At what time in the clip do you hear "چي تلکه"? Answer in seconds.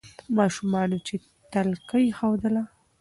1.07-1.97